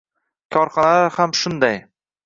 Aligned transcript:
Korxonalar 0.55 1.15
ham 1.19 1.37
shunday– 1.43 1.81